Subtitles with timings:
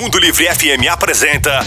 [0.00, 1.60] Mundo Livre FM apresenta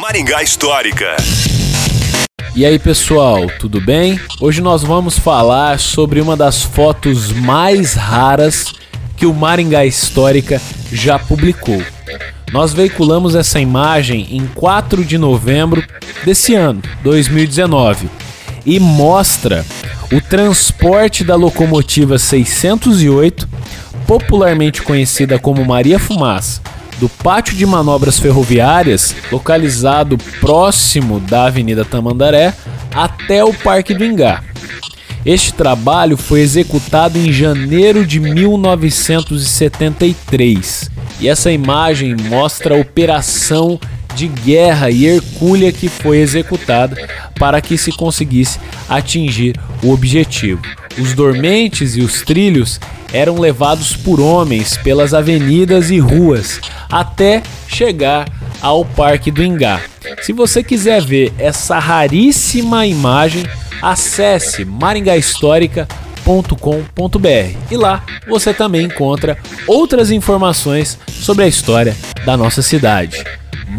[0.00, 1.16] Maringá Histórica.
[2.54, 4.20] E aí pessoal, tudo bem?
[4.40, 8.74] Hoje nós vamos falar sobre uma das fotos mais raras
[9.16, 10.60] que o Maringá Histórica
[10.92, 11.82] já publicou.
[12.52, 15.82] Nós veiculamos essa imagem em 4 de novembro
[16.24, 18.08] desse ano, 2019,
[18.66, 19.64] e mostra
[20.12, 23.48] o transporte da locomotiva 608,
[24.06, 26.60] popularmente conhecida como Maria Fumaça,
[26.98, 32.52] do pátio de manobras ferroviárias, localizado próximo da Avenida Tamandaré,
[32.94, 34.42] até o Parque do Ingá.
[35.26, 43.78] Este trabalho foi executado em janeiro de 1973 e essa imagem mostra a operação
[44.14, 46.96] de guerra e hercúlea que foi executada
[47.38, 50.62] para que se conseguisse atingir o objetivo.
[50.98, 52.80] Os dormentes e os trilhos
[53.12, 58.28] eram levados por homens pelas avenidas e ruas até chegar
[58.60, 59.80] ao Parque do Ingá.
[60.22, 63.44] Se você quiser ver essa raríssima imagem,
[63.80, 73.24] acesse maringahistórica.com.br e lá você também encontra outras informações sobre a história da nossa cidade.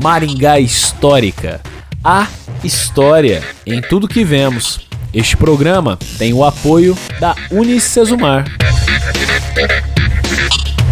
[0.01, 1.61] Maringá Histórica.
[2.03, 2.27] A
[2.63, 4.87] história em tudo que vemos.
[5.13, 8.45] Este programa tem o apoio da Unicesumar.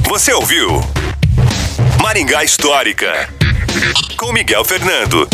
[0.07, 0.81] Você ouviu
[2.01, 3.29] Maringá Histórica
[4.17, 5.27] com Miguel Fernando.